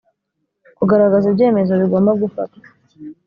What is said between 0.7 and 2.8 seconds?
kugaragaza ibyemezo bigomba gufatwa